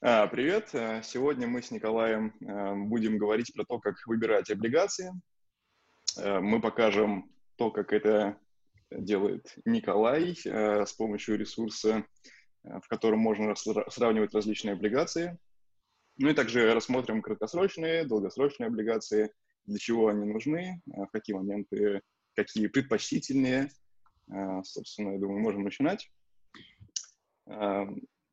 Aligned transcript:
А, 0.00 0.28
привет! 0.28 0.70
А, 0.74 1.02
сегодня 1.02 1.48
мы 1.48 1.60
с 1.60 1.72
Николаем 1.72 2.32
а, 2.46 2.76
будем 2.76 3.18
говорить 3.18 3.52
про 3.52 3.64
то, 3.64 3.80
как 3.80 3.96
выбирать 4.06 4.48
облигации. 4.48 5.12
Мы 6.16 6.60
покажем 6.60 7.32
то, 7.56 7.72
как 7.72 7.92
это 7.92 8.38
делает 8.92 9.56
Николай 9.64 10.36
с 10.36 10.92
помощью 10.92 11.36
ресурса, 11.36 12.04
в 12.62 12.86
котором 12.88 13.18
можно 13.18 13.54
сравнивать 13.56 14.34
различные 14.34 14.74
облигации. 14.74 15.36
Ну 16.16 16.28
и 16.28 16.34
также 16.34 16.72
рассмотрим 16.74 17.20
краткосрочные, 17.20 18.04
долгосрочные 18.04 18.68
облигации, 18.68 19.32
для 19.66 19.78
чего 19.78 20.08
они 20.08 20.26
нужны, 20.26 20.80
в 20.86 21.08
какие 21.08 21.34
моменты, 21.34 22.02
какие 22.34 22.68
предпочтительнее. 22.68 23.70
Собственно, 24.64 25.12
я 25.12 25.18
думаю, 25.18 25.40
можем 25.40 25.62
начинать. 25.64 26.10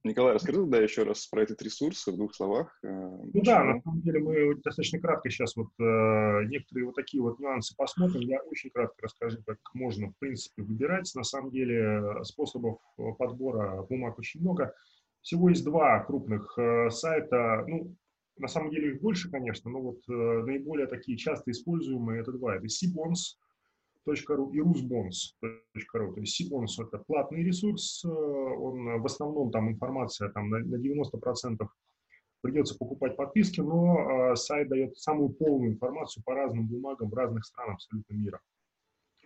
Николай, 0.06 0.36
расскажи 0.36 0.60
тогда 0.60 0.78
еще 0.78 1.04
раз 1.04 1.26
про 1.28 1.42
этот 1.42 1.62
ресурс 1.64 2.06
в 2.06 2.16
двух 2.16 2.36
словах. 2.36 2.78
Э, 2.84 2.88
ну 2.88 3.42
да, 3.42 3.64
на 3.64 3.82
самом 3.82 4.02
деле 4.02 4.20
мы 4.20 4.56
достаточно 4.56 5.00
кратко 5.00 5.30
сейчас 5.30 5.56
вот 5.56 5.70
э, 5.80 6.46
некоторые 6.46 6.86
вот 6.86 6.96
такие 6.96 7.24
вот 7.24 7.40
нюансы 7.40 7.76
посмотрим. 7.76 8.22
Я 8.22 8.40
очень 8.44 8.70
кратко 8.70 8.96
расскажу, 9.02 9.40
как 9.46 9.58
можно, 9.74 10.10
в 10.10 10.18
принципе, 10.20 10.62
выбирать. 10.62 11.12
На 11.16 11.24
самом 11.24 11.50
деле 11.50 12.24
способов 12.24 12.78
подбора 13.18 13.82
бумаг 13.90 14.20
очень 14.20 14.42
много. 14.42 14.74
Всего 15.22 15.50
есть 15.50 15.66
два 15.66 16.04
крупных 16.04 16.56
э, 16.60 16.92
сайта. 16.92 17.66
Ну, 17.68 17.96
на 18.38 18.48
самом 18.48 18.70
деле 18.70 18.92
их 18.92 19.02
больше, 19.02 19.32
конечно, 19.32 19.72
но 19.72 19.82
вот 19.82 20.00
э, 20.08 20.14
наиболее 20.14 20.86
такие 20.86 21.18
часто 21.18 21.50
используемые 21.50 22.22
это 22.22 22.32
два. 22.32 22.58
Это 22.58 22.68
Cbonds, 22.68 23.40
.ru 24.08 24.52
и 24.54 24.60
rusbonds.ru. 24.60 26.14
То 26.14 26.20
есть 26.20 26.42
Sibonds 26.42 26.84
это 26.86 27.04
платный 27.06 27.44
ресурс, 27.44 28.04
э, 28.06 28.08
он 28.08 29.02
в 29.02 29.06
основном 29.06 29.52
там 29.52 29.70
информация 29.70 30.30
там 30.30 30.50
на, 30.50 30.60
на 30.60 30.76
90% 30.76 31.68
придется 32.42 32.78
покупать 32.78 33.16
подписки, 33.16 33.62
но 33.62 34.32
э, 34.32 34.36
сайт 34.36 34.70
дает 34.70 34.98
самую 34.98 35.30
полную 35.30 35.74
информацию 35.74 36.24
по 36.24 36.36
разным 36.36 36.68
бумагам 36.68 37.10
в 37.10 37.14
разных 37.14 37.46
странах 37.46 37.76
абсолютно 37.76 38.14
мира. 38.14 38.40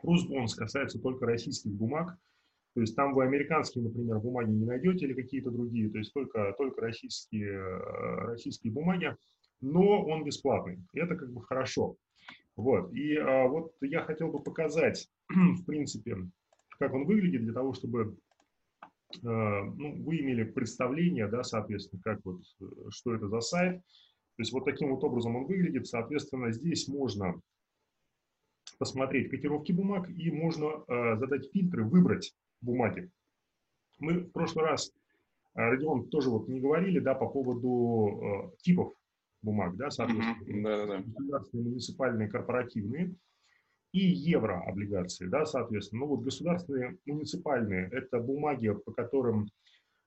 Rusbonds 0.04 0.56
касается 0.56 1.00
только 1.00 1.26
российских 1.26 1.72
бумаг, 1.72 2.18
то 2.76 2.82
есть 2.82 2.96
там 2.96 3.14
вы 3.14 3.26
американские, 3.26 3.84
например, 3.84 4.20
бумаги 4.20 4.52
не 4.52 4.66
найдете 4.66 5.06
или 5.06 5.14
какие-то 5.14 5.52
другие, 5.52 5.90
то 5.90 5.98
есть 5.98 6.14
только, 6.14 6.54
только 6.58 6.82
российские, 6.82 7.52
э, 7.52 8.26
российские 8.28 8.72
бумаги, 8.72 9.16
но 9.60 10.06
он 10.06 10.24
бесплатный. 10.24 10.80
И 10.94 11.00
это 11.00 11.16
как 11.16 11.32
бы 11.32 11.44
хорошо. 11.44 11.98
Вот. 12.60 12.94
И 12.94 13.16
а, 13.16 13.48
вот 13.48 13.74
я 13.80 14.02
хотел 14.02 14.28
бы 14.28 14.44
показать, 14.44 15.10
в 15.30 15.64
принципе, 15.64 16.18
как 16.78 16.94
он 16.94 17.06
выглядит, 17.06 17.44
для 17.44 17.54
того, 17.54 17.74
чтобы 17.74 18.18
а, 19.24 19.64
ну, 19.64 20.04
вы 20.04 20.20
имели 20.20 20.44
представление, 20.44 21.28
да, 21.28 21.44
соответственно, 21.44 22.02
как 22.04 22.20
вот, 22.26 22.42
что 22.90 23.16
это 23.16 23.30
за 23.30 23.40
сайт. 23.40 23.78
То 23.78 24.42
есть 24.42 24.52
вот 24.52 24.66
таким 24.66 24.94
вот 24.94 25.04
образом 25.06 25.38
он 25.38 25.46
выглядит. 25.46 25.88
Соответственно, 25.88 26.52
здесь 26.52 26.90
можно 26.90 27.40
посмотреть 28.78 29.30
котировки 29.30 29.72
бумаг 29.72 30.10
и 30.10 30.30
можно 30.30 30.84
а, 30.88 31.16
задать 31.16 31.50
фильтры, 31.54 31.86
выбрать 31.86 32.36
бумаги. 32.60 33.10
Мы 34.00 34.20
в 34.20 34.32
прошлый 34.32 34.66
раз, 34.66 34.92
а, 35.54 35.70
Родион, 35.70 36.10
тоже 36.10 36.30
вот 36.30 36.50
не 36.50 36.60
говорили, 36.60 37.00
да, 37.00 37.16
по 37.16 37.30
поводу 37.30 38.20
а, 38.22 38.52
типов 38.58 38.99
бумаг, 39.42 39.76
да, 39.76 39.90
соответственно, 39.90 40.60
mm-hmm. 40.60 40.64
да, 40.64 40.78
да, 40.78 40.98
да. 40.98 41.04
государственные, 41.06 41.66
муниципальные, 41.66 42.28
корпоративные, 42.30 43.16
и 43.92 44.00
еврооблигации, 44.00 45.26
да, 45.26 45.46
соответственно. 45.46 46.02
Ну 46.02 46.08
вот 46.08 46.22
государственные, 46.22 46.98
муниципальные– 47.06 47.90
это 47.92 48.20
бумаги, 48.20 48.72
по 48.72 48.92
которым 48.92 49.48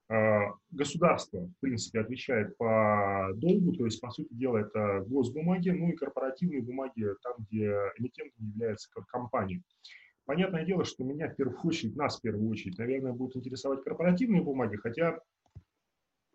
э, 0.09 0.41
государство, 0.71 1.41
в 1.41 1.61
принципе, 1.61 2.01
отвечает 2.01 2.57
по 2.57 3.31
долгу, 3.35 3.73
то 3.73 3.85
есть, 3.85 4.01
по 4.01 4.11
сути 4.11 4.33
дела, 4.35 4.59
это 4.59 5.05
госбумаги, 5.07 5.71
ну 5.71 5.91
и 5.91 5.97
корпоративные 5.97 6.63
бумаги, 6.63 7.09
там, 7.23 7.35
где 7.39 7.73
эмитентом 7.99 8.47
является 8.55 8.89
компания. 9.09 9.63
Понятное 10.25 10.65
дело, 10.65 10.85
что 10.85 11.03
меня 11.03 11.29
в 11.29 11.35
первую 11.35 11.59
очередь, 11.65 11.97
нас 11.97 12.19
в 12.19 12.23
первую 12.23 12.49
очередь, 12.49 12.79
наверное, 12.79 13.13
будут 13.13 13.37
интересовать 13.37 13.83
корпоративные 13.83 14.43
бумаги, 14.43 14.77
хотя 14.77 15.19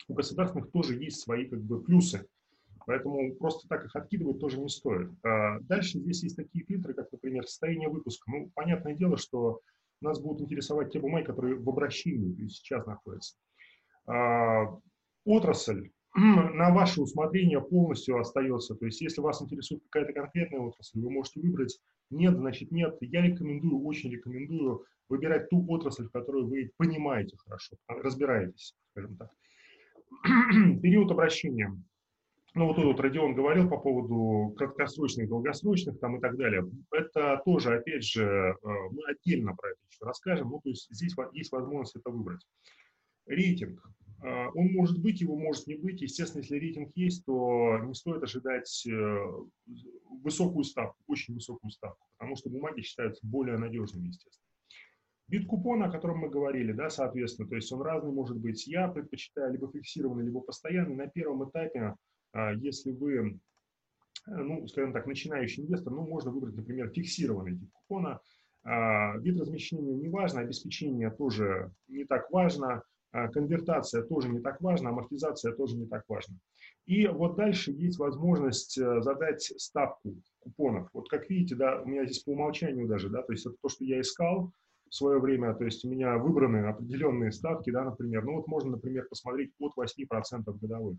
у 0.09 0.13
государственных 0.13 0.71
тоже 0.71 0.95
есть 0.95 1.21
свои 1.21 1.45
как 1.45 1.61
бы 1.61 1.81
плюсы. 1.81 2.27
Поэтому 2.87 3.35
просто 3.35 3.67
так 3.67 3.83
их 3.83 3.93
откидывать 3.97 4.39
тоже 4.39 4.61
не 4.61 4.69
стоит. 4.69 5.11
А 5.21 5.59
дальше 5.59 5.99
здесь 5.99 6.23
есть 6.23 6.37
такие 6.37 6.63
фильтры, 6.63 6.93
как, 6.93 7.11
например, 7.11 7.45
состояние 7.45 7.89
выпуска. 7.89 8.31
Ну, 8.31 8.49
понятное 8.55 8.95
дело, 8.95 9.17
что 9.17 9.59
нас 9.99 10.21
будут 10.21 10.43
интересовать 10.43 10.93
те 10.93 10.99
бумаги, 11.01 11.25
которые 11.25 11.55
в 11.55 11.67
обращении 11.69 12.47
сейчас 12.47 12.85
находятся. 12.85 13.35
А, 14.07 14.79
отрасль 15.25 15.89
на 16.15 16.73
ваше 16.73 17.01
усмотрение 17.01 17.59
полностью 17.59 18.19
остается. 18.19 18.73
То 18.75 18.85
есть, 18.85 19.01
если 19.01 19.19
вас 19.19 19.41
интересует 19.41 19.83
какая-то 19.89 20.13
конкретная 20.13 20.61
отрасль, 20.61 21.01
вы 21.01 21.11
можете 21.11 21.41
выбрать 21.41 21.77
нет, 22.09 22.37
значит 22.37 22.71
нет. 22.71 22.95
Я 23.01 23.21
рекомендую, 23.21 23.83
очень 23.83 24.09
рекомендую 24.11 24.85
выбирать 25.09 25.49
ту 25.49 25.65
отрасль, 25.67 26.05
в 26.05 26.11
которой 26.11 26.45
вы 26.45 26.71
понимаете 26.77 27.35
хорошо, 27.35 27.75
разбираетесь, 27.89 28.77
скажем 28.91 29.17
так. 29.17 29.29
Период 30.81 31.11
обращения. 31.11 31.77
Ну, 32.57 32.65
вот 32.65 32.75
тут 32.75 32.85
вот 32.85 32.99
Родион 32.99 33.35
говорил 33.35 33.69
по 33.69 33.77
поводу 33.77 34.55
краткосрочных, 34.57 35.29
долгосрочных 35.29 35.99
там 35.99 36.17
и 36.17 36.19
так 36.19 36.37
далее. 36.37 36.67
Это 36.91 37.39
тоже, 37.45 37.75
опять 37.75 38.03
же, 38.03 38.23
э, 38.23 38.55
мы 38.63 39.03
отдельно 39.11 39.55
про 39.55 39.69
это 39.69 39.79
еще 39.87 40.03
расскажем. 40.03 40.49
Ну, 40.49 40.59
то 40.59 40.69
есть 40.69 40.87
здесь 40.89 41.13
есть 41.33 41.51
возможность 41.51 41.95
это 41.97 42.09
выбрать. 42.09 42.41
Рейтинг. 43.27 43.79
Э, 44.23 44.47
он 44.55 44.73
может 44.73 44.99
быть, 44.99 45.21
его 45.21 45.37
может 45.37 45.67
не 45.67 45.75
быть. 45.75 46.01
Естественно, 46.01 46.41
если 46.41 46.57
рейтинг 46.57 46.89
есть, 46.95 47.27
то 47.27 47.77
не 47.77 47.93
стоит 47.93 48.23
ожидать 48.23 48.87
э, 48.87 49.17
высокую 50.23 50.63
ставку, 50.63 50.97
очень 51.05 51.35
высокую 51.35 51.69
ставку, 51.69 52.07
потому 52.17 52.35
что 52.37 52.49
бумаги 52.49 52.81
считаются 52.81 53.21
более 53.27 53.59
надежными, 53.59 54.07
естественно. 54.07 54.47
Вид 55.27 55.45
купона, 55.45 55.85
о 55.85 55.91
котором 55.91 56.17
мы 56.17 56.29
говорили, 56.29 56.71
да, 56.71 56.89
соответственно, 56.89 57.47
то 57.47 57.55
есть 57.55 57.71
он 57.71 57.83
разный 57.83 58.13
может 58.13 58.37
быть. 58.37 58.65
Я 58.65 58.87
предпочитаю 58.87 59.53
либо 59.53 59.71
фиксированный, 59.71 60.25
либо 60.25 60.39
постоянный. 60.39 60.95
На 60.95 61.05
первом 61.05 61.47
этапе 61.47 61.93
если 62.33 62.91
вы, 62.91 63.39
э, 64.27 64.31
ну, 64.31 64.67
скажем 64.67 64.93
так, 64.93 65.05
начинающий 65.07 65.63
инвестор, 65.63 65.93
ну, 65.93 66.07
можно 66.07 66.31
выбрать, 66.31 66.55
например, 66.55 66.89
фиксированный 66.89 67.57
тип 67.57 67.71
купона. 67.71 68.19
А, 68.63 69.17
вид 69.19 69.39
размещения 69.39 69.95
не 69.95 70.09
важно, 70.09 70.41
обеспечение 70.41 71.09
тоже 71.09 71.71
не 71.87 72.03
так 72.03 72.29
важно, 72.31 72.83
а, 73.11 73.29
конвертация 73.29 74.03
тоже 74.03 74.27
не 74.27 74.39
так 74.39 74.61
важна, 74.61 74.89
амортизация 74.89 75.53
тоже 75.53 75.77
не 75.77 75.85
так 75.85 76.03
важна. 76.09 76.35
И 76.85 77.07
вот 77.07 77.35
дальше 77.35 77.71
есть 77.71 77.97
возможность 77.97 78.77
э, 78.77 79.01
задать 79.01 79.41
ставку 79.41 80.15
купонов. 80.39 80.89
Вот 80.93 81.09
как 81.09 81.29
видите, 81.29 81.55
да, 81.55 81.81
у 81.81 81.85
меня 81.85 82.05
здесь 82.05 82.19
по 82.19 82.31
умолчанию 82.31 82.87
даже, 82.87 83.09
да, 83.09 83.23
то 83.23 83.33
есть 83.33 83.45
это 83.45 83.55
то, 83.61 83.67
что 83.67 83.83
я 83.83 83.99
искал 83.99 84.51
в 84.89 84.95
свое 84.95 85.19
время, 85.19 85.53
то 85.53 85.65
есть 85.65 85.83
у 85.83 85.89
меня 85.89 86.17
выбраны 86.17 86.65
определенные 86.65 87.31
ставки, 87.31 87.71
да, 87.71 87.83
например, 87.83 88.23
ну 88.23 88.35
вот 88.35 88.47
можно, 88.47 88.71
например, 88.71 89.05
посмотреть 89.09 89.51
от 89.59 89.73
8% 89.77 90.43
годовых. 90.59 90.97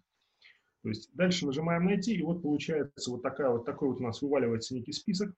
То 0.89 0.93
есть 0.93 1.11
дальше 1.13 1.45
нажимаем 1.45 1.85
«Найти», 1.85 2.15
и 2.15 2.23
вот 2.23 2.41
получается 2.41 3.11
вот, 3.11 3.23
такая, 3.23 3.51
вот 3.51 3.67
такой 3.67 3.91
вот 3.91 4.01
у 4.01 4.03
нас 4.03 4.23
вываливается 4.23 4.75
некий 4.75 4.93
список. 4.93 5.35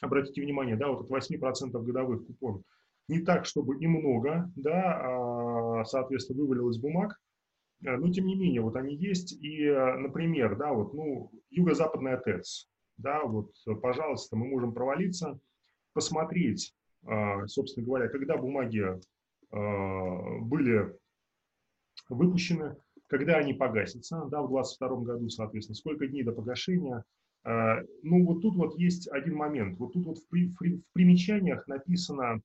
Обратите 0.00 0.40
внимание, 0.40 0.76
да, 0.76 0.88
вот 0.88 1.02
от 1.02 1.10
8% 1.10 1.78
годовых 1.82 2.26
купон. 2.26 2.64
Не 3.06 3.20
так, 3.20 3.44
чтобы 3.44 3.76
и 3.76 3.86
много, 3.86 4.50
да, 4.56 5.80
а, 5.80 5.84
соответственно, 5.84 6.40
вывалилось 6.40 6.78
бумаг, 6.78 7.20
а, 7.84 7.98
но 7.98 8.10
тем 8.10 8.24
не 8.24 8.34
менее, 8.34 8.62
вот 8.62 8.76
они 8.76 8.96
есть. 8.96 9.32
И, 9.44 9.70
например, 9.70 10.56
да, 10.56 10.72
вот, 10.72 10.94
ну, 10.94 11.30
юго-западная 11.50 12.16
ТЭЦ, 12.16 12.70
да, 12.96 13.24
вот, 13.24 13.52
пожалуйста, 13.82 14.36
мы 14.36 14.46
можем 14.46 14.72
провалиться, 14.72 15.38
посмотреть, 15.92 16.74
а, 17.04 17.46
собственно 17.46 17.84
говоря, 17.84 18.08
когда 18.08 18.38
бумаги 18.38 18.86
были 19.50 20.96
выпущены, 22.08 22.74
когда 23.08 23.36
они 23.36 23.54
погасятся, 23.54 24.24
да, 24.30 24.42
в 24.42 24.48
2022 24.48 25.00
году, 25.02 25.28
соответственно, 25.28 25.76
сколько 25.76 26.06
дней 26.06 26.22
до 26.22 26.32
погашения. 26.32 27.04
А, 27.44 27.78
ну, 28.02 28.24
вот 28.24 28.42
тут 28.42 28.56
вот 28.56 28.78
есть 28.78 29.08
один 29.08 29.36
момент. 29.36 29.78
Вот 29.78 29.92
тут 29.92 30.06
вот 30.06 30.18
в, 30.18 30.30
в 30.30 30.82
примечаниях 30.92 31.66
написано, 31.68 32.40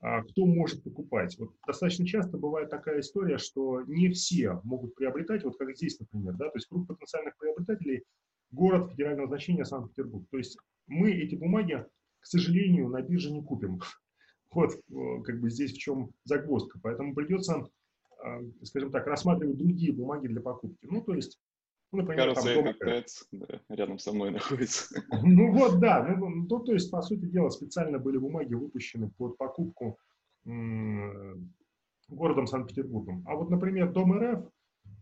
а, 0.00 0.22
кто 0.22 0.46
может 0.46 0.82
покупать. 0.82 1.36
Вот 1.38 1.50
достаточно 1.66 2.06
часто 2.06 2.38
бывает 2.38 2.70
такая 2.70 3.00
история, 3.00 3.38
что 3.38 3.82
не 3.82 4.08
все 4.10 4.60
могут 4.64 4.94
приобретать, 4.94 5.44
вот 5.44 5.58
как 5.58 5.76
здесь, 5.76 5.98
например, 6.00 6.34
да, 6.34 6.46
то 6.46 6.56
есть 6.56 6.68
круг 6.68 6.86
потенциальных 6.86 7.36
приобретателей– 7.36 8.04
город 8.50 8.90
федерального 8.90 9.28
значения 9.28 9.64
Санкт-Петербург. 9.64 10.26
То 10.30 10.38
есть 10.38 10.56
мы 10.86 11.12
эти 11.12 11.34
бумаги, 11.34 11.84
к 12.20 12.26
сожалению, 12.26 12.88
на 12.88 13.02
бирже 13.02 13.30
не 13.30 13.42
купим. 13.42 13.80
Вот 14.50 14.72
как 15.24 15.40
бы 15.42 15.50
здесь 15.50 15.74
в 15.74 15.78
чем 15.78 16.10
загвоздка. 16.24 16.80
Поэтому 16.82 17.14
придется 17.14 17.66
скажем 18.62 18.90
так, 18.90 19.06
рассматривать 19.06 19.56
другие 19.56 19.92
бумаги 19.92 20.26
для 20.26 20.40
покупки. 20.40 20.86
Ну, 20.90 21.02
то 21.02 21.14
есть, 21.14 21.40
ну, 21.92 22.00
например, 22.00 22.34
Кажется, 22.34 22.54
там, 22.54 22.64
дом... 22.64 23.48
да, 23.48 23.60
рядом 23.74 23.98
со 23.98 24.12
мной 24.12 24.30
находится. 24.30 25.02
Ну 25.22 25.52
вот, 25.52 25.80
да, 25.80 26.04
ну, 26.18 26.28
ну, 26.28 26.46
то, 26.46 26.58
то 26.58 26.72
есть, 26.72 26.90
по 26.90 27.00
сути 27.02 27.26
дела, 27.26 27.48
специально 27.50 27.98
были 27.98 28.18
бумаги 28.18 28.54
выпущены 28.54 29.10
под 29.16 29.38
покупку 29.38 29.98
городом 32.08 32.46
Санкт-Петербургом. 32.46 33.22
А 33.26 33.34
вот, 33.34 33.50
например, 33.50 33.92
Дом 33.92 34.18
РФ, 34.18 34.50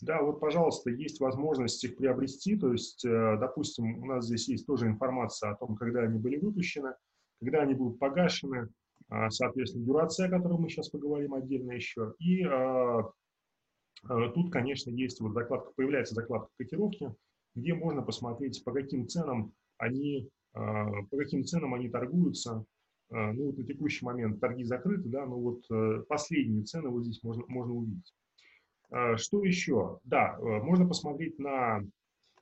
Да, 0.00 0.22
вот, 0.22 0.40
пожалуйста, 0.40 0.90
есть 0.90 1.20
возможность 1.20 1.82
их 1.84 1.96
приобрести. 1.96 2.56
То 2.56 2.72
есть, 2.72 3.04
э, 3.04 3.36
допустим, 3.38 4.02
у 4.02 4.06
нас 4.06 4.26
здесь 4.26 4.48
есть 4.48 4.66
тоже 4.66 4.86
информация 4.86 5.50
о 5.50 5.56
том, 5.56 5.76
когда 5.76 6.00
они 6.00 6.18
были 6.18 6.36
выпущены, 6.36 6.94
когда 7.40 7.62
они 7.62 7.74
будут 7.74 7.98
погашены, 7.98 8.68
соответственно, 9.30 9.84
дюрация, 9.84 10.26
о 10.26 10.30
которой 10.30 10.58
мы 10.58 10.68
сейчас 10.68 10.88
поговорим 10.88 11.34
отдельно 11.34 11.72
еще. 11.72 12.14
И 12.18 12.42
а, 12.42 13.10
а, 14.04 14.28
тут, 14.30 14.52
конечно, 14.52 14.90
есть 14.90 15.20
вот 15.20 15.32
закладка, 15.32 15.72
появляется 15.76 16.14
закладка 16.14 16.50
котировки, 16.58 17.14
где 17.54 17.74
можно 17.74 18.02
посмотреть, 18.02 18.62
по 18.64 18.72
каким 18.72 19.08
ценам 19.08 19.52
они, 19.78 20.28
по 20.52 21.16
каким 21.16 21.44
ценам 21.44 21.74
они 21.74 21.88
торгуются. 21.88 22.64
Ну, 23.08 23.46
вот 23.46 23.58
на 23.58 23.64
текущий 23.64 24.04
момент 24.04 24.40
торги 24.40 24.64
закрыты, 24.64 25.08
да, 25.08 25.26
но 25.26 25.38
вот 25.38 25.62
э, 25.70 26.02
последние 26.08 26.64
цены 26.64 26.88
вот 26.88 27.04
здесь 27.04 27.22
можно, 27.22 27.44
можно 27.46 27.72
увидеть. 27.72 28.12
Что 28.88 29.44
еще? 29.44 30.00
Да, 30.04 30.36
э, 30.38 30.42
можно 30.42 30.86
посмотреть 30.86 31.38
на 31.38 31.84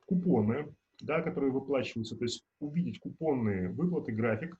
купоны, 0.07 0.75
да, 1.01 1.23
которые 1.23 1.53
выплачиваются, 1.53 2.17
то 2.17 2.25
есть 2.25 2.45
увидеть 2.61 3.01
купонные 3.01 3.71
выплаты, 3.71 4.13
график, 4.13 4.57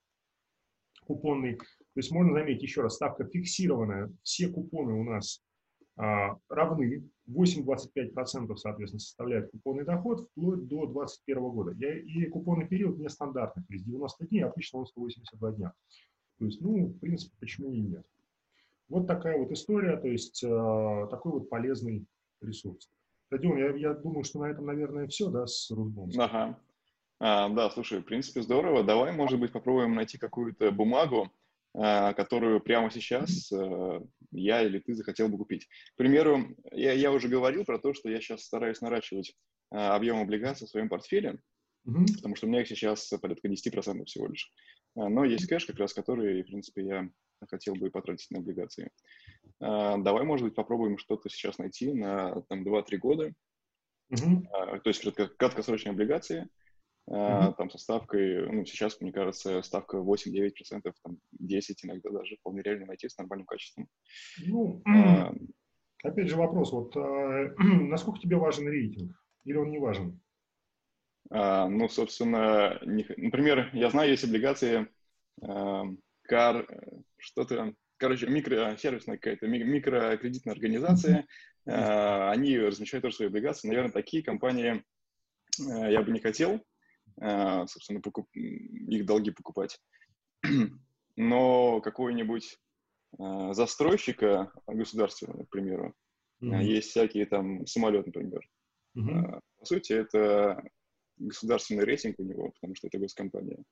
купонный. 1.05 1.57
То 1.57 1.97
есть 1.97 2.11
можно 2.11 2.33
заметить, 2.33 2.63
еще 2.63 2.83
раз, 2.83 2.95
ставка 2.95 3.25
фиксированная. 3.25 4.13
Все 4.23 4.49
купоны 4.49 4.93
у 4.93 5.05
нас 5.05 5.43
а, 5.97 6.37
равны. 6.49 7.09
8-25% 7.29 8.55
соответственно 8.57 9.01
составляет 9.01 9.51
купонный 9.51 9.85
доход 9.85 10.29
вплоть 10.31 10.67
до 10.67 10.87
2021 10.87 11.43
года. 11.51 11.73
Я, 11.73 11.99
и 11.99 12.27
купонный 12.27 12.69
период 12.69 12.99
нестандартный, 12.99 13.63
то 13.65 13.73
есть 13.73 13.87
90 13.87 14.27
дней, 14.27 14.45
обычно 14.45 14.81
он 14.81 14.87
182 14.87 15.53
дня. 15.53 15.73
То 16.39 16.45
есть, 16.45 16.61
ну, 16.61 16.87
в 16.89 16.99
принципе, 16.99 17.35
почему 17.41 17.73
и 17.73 17.81
нет. 17.81 18.05
Вот 18.89 19.07
такая 19.07 19.39
вот 19.39 19.51
история, 19.53 19.97
то 19.97 20.09
есть 20.09 20.43
э, 20.45 21.07
такой 21.11 21.33
вот 21.33 21.49
полезный 21.49 22.05
ресурс. 22.43 22.91
Родион, 23.31 23.57
я, 23.57 23.75
я 23.75 23.95
думаю, 23.95 24.25
что 24.25 24.41
на 24.41 24.51
этом, 24.51 24.67
наверное, 24.67 25.07
все, 25.07 25.31
да, 25.31 25.47
с 25.47 25.71
Русбонским. 25.71 26.21
Ага. 26.21 26.59
А, 27.21 27.49
да, 27.49 27.71
слушай, 27.71 28.01
в 28.01 28.05
принципе, 28.05 28.43
здорово. 28.43 28.83
Давай, 28.83 29.13
может 29.13 29.39
быть, 29.39 29.53
попробуем 29.53 29.95
найти 29.95 30.19
какую-то 30.19 30.71
бумагу, 30.73 31.33
а, 31.75 32.13
которую 32.13 32.61
прямо 32.61 32.91
сейчас 32.91 33.51
а, 33.53 34.03
я 34.33 34.63
или 34.63 34.79
ты 34.79 34.95
захотел 34.95 35.29
бы 35.29 35.39
купить. 35.39 35.67
К 35.95 35.97
примеру, 35.97 36.57
я, 36.73 36.93
я 36.93 37.13
уже 37.13 37.29
говорил 37.29 37.65
про 37.65 37.79
то, 37.79 37.95
что 37.95 38.09
я 38.09 38.21
сейчас 38.21 38.45
стараюсь 38.45 38.81
наращивать 38.81 39.35
а, 39.71 39.95
объем 39.97 40.21
облигаций 40.21 40.67
в 40.67 40.71
своем 40.71 40.89
портфеле, 40.89 41.39
mm-hmm. 41.87 42.17
потому 42.17 42.37
что 42.37 42.47
у 42.47 42.51
меня 42.51 42.63
их 42.63 42.69
сейчас 42.69 43.09
порядка 43.21 43.49
10% 43.49 44.05
всего 44.05 44.27
лишь. 44.27 44.53
А, 44.97 45.09
но 45.09 45.25
есть 45.25 45.47
кэш, 45.47 45.67
как 45.67 45.79
раз 45.79 45.95
который, 45.95 46.43
в 46.43 46.47
принципе, 46.47 46.85
я 46.85 47.09
хотел 47.49 47.75
бы 47.75 47.91
потратить 47.91 48.31
на 48.31 48.39
облигации. 48.39 48.91
Давай, 49.61 50.25
может 50.25 50.47
быть, 50.47 50.55
попробуем 50.55 50.97
что-то 50.97 51.29
сейчас 51.29 51.59
найти 51.59 51.93
на 51.93 52.41
там, 52.49 52.67
2-3 52.67 52.97
года. 52.97 53.33
Mm-hmm. 54.13 54.81
То 54.81 54.89
есть 54.89 55.05
краткосрочные 55.37 55.93
облигации– 55.93 56.49
Mm-hmm. 57.09 57.55
Там 57.59 57.71
со 57.71 57.79
ставкой, 57.79 58.51
ну, 58.51 58.65
сейчас, 58.65 59.01
мне 59.01 59.13
кажется, 59.13 59.61
ставка 59.63 59.99
8-9%, 59.99 60.53
там 61.03 61.19
10 61.33 61.85
иногда 61.85 62.11
даже 62.11 62.37
вполне 62.37 62.63
реально 62.63 62.87
найти 62.87 63.09
с 63.09 63.19
нормальным 63.19 63.47
качеством. 63.47 63.89
Ну, 64.47 64.83
а, 64.87 65.35
опять 66.03 66.29
же 66.29 66.37
вопрос, 66.37 66.73
вот 66.73 66.97
а, 66.97 67.53
насколько 67.59 68.21
тебе 68.21 68.37
важен 68.37 68.67
рейтинг 68.69 69.13
или 69.45 69.57
он 69.57 69.71
не 69.71 69.79
важен? 69.79 70.19
А, 71.31 71.69
ну, 71.69 71.89
собственно, 71.89 72.79
не, 72.87 73.07
например, 73.17 73.71
я 73.75 73.91
знаю, 73.91 74.11
есть 74.11 74.25
облигации 74.25 74.89
а, 75.43 75.85
кар, 76.23 76.67
что-то, 77.19 77.75
короче, 77.99 78.27
микросервисная 78.29 79.17
какая-то, 79.17 79.47
микрокредитная 79.47 80.55
организация, 80.55 81.27
а, 81.67 82.31
они 82.31 82.59
размещают 82.59 83.03
тоже 83.03 83.17
свои 83.17 83.29
облигации. 83.29 83.69
Наверное, 83.69 83.93
такие 83.93 84.23
компании 84.23 84.83
а, 85.71 85.91
я 85.91 86.03
бы 86.03 86.13
не 86.13 86.21
хотел, 86.21 86.65
собственно, 87.19 88.01
покуп... 88.01 88.29
их 88.35 89.07
долги 89.07 89.31
покупать. 89.31 89.79
Но 91.17 91.81
какой-нибудь 91.81 92.59
э, 93.19 93.53
застройщика 93.53 94.53
государственного, 94.67 95.45
к 95.45 95.51
примеру, 95.51 95.95
mm-hmm. 96.43 96.63
есть 96.63 96.91
всякие 96.91 97.27
там 97.27 97.67
самолет, 97.67 98.07
например. 98.07 98.41
Mm-hmm. 98.97 99.41
По 99.59 99.65
сути, 99.65 99.93
это 99.93 100.63
государственный 101.17 101.85
рейтинг 101.85 102.19
у 102.19 102.25
него, 102.25 102.51
потому 102.53 102.75
что 102.75 102.89
это 102.89 102.99
госкомпания. 102.99 103.63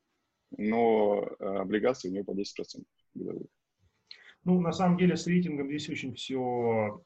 Но 0.56 1.22
облигации 1.40 2.08
у 2.08 2.12
него 2.12 2.24
по 2.24 2.32
10% 2.32 2.44
годовых. 3.14 3.48
Ну, 4.44 4.60
на 4.60 4.72
самом 4.72 4.98
деле, 4.98 5.16
с 5.16 5.26
рейтингом 5.26 5.68
здесь 5.68 5.88
очень 5.88 6.14
все, 6.14 7.00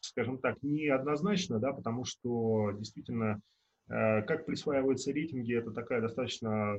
скажем 0.00 0.38
так, 0.38 0.56
неоднозначно, 0.62 1.60
да, 1.60 1.72
потому 1.72 2.04
что 2.04 2.72
действительно 2.72 3.40
как 3.88 4.46
присваиваются 4.46 5.12
рейтинги, 5.12 5.54
это 5.54 5.70
такая 5.70 6.00
достаточно 6.00 6.78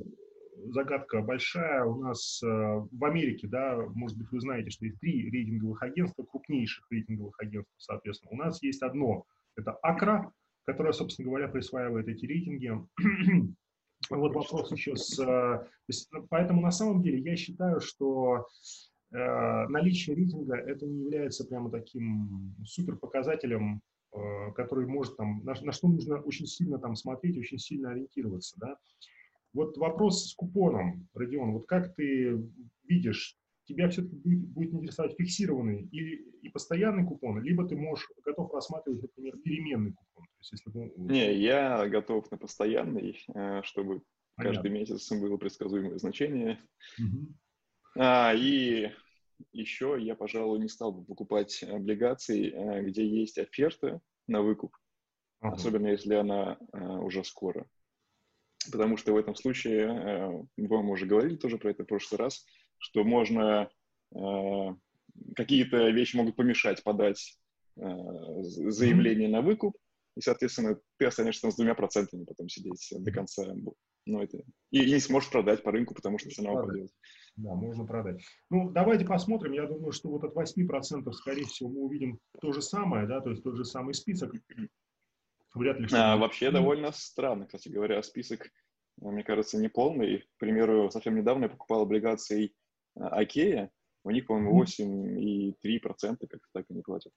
загадка 0.69 1.21
большая. 1.21 1.83
У 1.85 1.95
нас 2.01 2.41
э, 2.43 2.47
в 2.47 3.05
Америке, 3.05 3.47
да, 3.47 3.77
может 3.93 4.17
быть, 4.17 4.31
вы 4.31 4.39
знаете, 4.39 4.69
что 4.69 4.85
есть 4.85 4.99
три 4.99 5.29
рейтинговых 5.29 5.81
агентства, 5.81 6.23
крупнейших 6.23 6.85
рейтинговых 6.89 7.35
агентств, 7.39 7.73
соответственно. 7.77 8.31
У 8.31 8.37
нас 8.37 8.61
есть 8.63 8.81
одно, 8.81 9.25
это 9.55 9.71
Акра, 9.81 10.31
которое, 10.65 10.93
собственно 10.93 11.29
говоря, 11.29 11.47
присваивает 11.47 12.07
эти 12.07 12.25
рейтинги. 12.25 12.71
Вот 14.09 14.35
вопрос 14.35 14.71
еще 14.71 14.95
с... 14.95 15.17
Э, 15.19 15.65
поэтому 16.29 16.61
на 16.61 16.69
самом 16.69 17.01
деле 17.01 17.19
я 17.19 17.35
считаю, 17.35 17.79
что 17.79 18.47
наличие 19.11 20.15
рейтинга 20.15 20.57
это 20.57 20.85
не 20.85 21.03
является 21.03 21.45
прямо 21.45 21.71
таким 21.71 22.53
супер 22.65 22.97
показателем 22.97 23.81
Э, 23.94 23.94
который 24.55 24.87
может 24.87 25.17
там, 25.17 25.43
на, 25.43 25.53
на 25.61 25.71
что 25.71 25.87
нужно 25.87 26.21
очень 26.21 26.45
сильно 26.45 26.79
там 26.79 26.95
смотреть, 26.95 27.37
очень 27.37 27.57
сильно 27.57 27.91
ориентироваться, 27.91 28.57
да. 28.59 28.77
Вот 29.53 29.77
вопрос 29.77 30.31
с 30.31 30.35
купоном, 30.35 31.07
Родион, 31.13 31.53
вот 31.53 31.65
как 31.67 31.95
ты 31.95 32.37
видишь, 32.83 33.37
тебя 33.65 33.89
все-таки 33.89 34.15
будет, 34.15 34.47
будет 34.49 34.73
интересовать 34.73 35.15
фиксированный 35.17 35.87
или 35.91 36.25
и 36.41 36.49
постоянный 36.49 37.05
купон, 37.05 37.41
либо 37.41 37.67
ты 37.67 37.75
можешь 37.75 38.07
готов 38.23 38.53
рассматривать, 38.53 39.01
например, 39.01 39.37
переменный 39.37 39.93
купон. 39.93 40.25
То 40.25 40.39
есть, 40.39 40.51
если 40.51 40.71
ты... 40.71 40.91
Не, 40.97 41.33
я 41.35 41.87
готов 41.87 42.29
на 42.31 42.37
постоянный, 42.37 43.23
э, 43.33 43.61
чтобы 43.63 44.03
Понятно. 44.35 44.61
каждый 44.61 44.71
месяц 44.71 45.11
было 45.11 45.37
предсказуемое 45.37 45.97
значение. 45.97 46.59
Угу. 46.99 47.27
А, 47.97 48.33
и 48.35 48.91
еще 49.51 49.97
я, 49.99 50.15
пожалуй, 50.15 50.59
не 50.59 50.67
стал 50.67 50.91
бы 50.91 51.03
покупать 51.03 51.63
облигации, 51.63 52.51
э, 52.51 52.83
где 52.83 53.07
есть 53.07 53.37
оферта 53.37 54.01
на 54.27 54.41
выкуп, 54.41 54.75
ага. 55.41 55.55
особенно 55.55 55.87
если 55.87 56.15
она 56.15 56.57
э, 56.73 56.79
уже 56.79 57.23
скоро. 57.23 57.67
Потому 58.71 58.97
что 58.97 59.13
в 59.13 59.17
этом 59.17 59.35
случае, 59.35 59.87
э, 59.87 60.43
мы 60.57 60.91
уже 60.91 61.05
говорили 61.05 61.35
тоже 61.35 61.57
про 61.57 61.71
это 61.71 61.83
в 61.83 61.87
прошлый 61.87 62.19
раз, 62.19 62.45
что 62.77 63.03
можно 63.03 63.69
какие-то 65.35 65.89
вещи 65.89 66.15
могут 66.15 66.35
помешать 66.35 66.83
подать 66.83 67.37
заявление 67.75 69.27
mm-hmm. 69.27 69.31
на 69.31 69.41
выкуп, 69.41 69.75
и, 70.15 70.21
соответственно, 70.21 70.79
ты 70.97 71.05
останешься 71.05 71.49
с 71.49 71.55
двумя 71.55 71.75
процентами 71.75 72.23
потом 72.23 72.47
сидеть 72.47 72.87
до 72.91 73.11
конца. 73.11 73.43
Ну, 74.05 74.21
это... 74.21 74.37
и, 74.71 74.83
и 74.83 74.93
не 74.93 74.99
сможешь 74.99 75.31
продать 75.31 75.63
по 75.63 75.71
рынку, 75.71 75.95
потому 75.95 76.19
что 76.19 76.29
цена 76.29 76.51
упадет. 76.51 76.91
Да, 77.35 77.53
можно 77.55 77.85
продать. 77.85 78.23
Ну, 78.49 78.69
давайте 78.69 79.05
посмотрим. 79.05 79.53
Я 79.53 79.65
думаю, 79.65 79.91
что 79.91 80.09
вот 80.09 80.23
от 80.23 80.35
8%, 80.35 81.11
скорее 81.11 81.45
всего, 81.45 81.69
мы 81.69 81.81
увидим 81.81 82.19
то 82.39 82.53
же 82.53 82.61
самое, 82.61 83.07
да, 83.07 83.19
то 83.19 83.31
есть 83.31 83.43
тот 83.43 83.55
же 83.55 83.65
самый 83.65 83.93
список. 83.93 84.33
Вряд 85.53 85.79
ли. 85.79 85.87
А, 85.93 86.17
вообще 86.17 86.51
довольно 86.51 86.91
странно, 86.91 87.45
кстати 87.45 87.69
говоря, 87.69 88.01
список, 88.03 88.51
мне 88.97 89.23
кажется, 89.23 89.57
не 89.57 89.69
полный. 89.69 90.19
К 90.19 90.37
примеру, 90.37 90.91
совсем 90.91 91.15
недавно 91.15 91.45
я 91.45 91.49
покупал 91.49 91.81
облигации 91.81 92.53
Акея, 92.95 93.71
у 94.03 94.11
них, 94.11 94.27
по-моему, 94.27 94.63
8,3% 94.63 96.27
как-то 96.27 96.47
так 96.53 96.65
они 96.69 96.81
платят. 96.81 97.11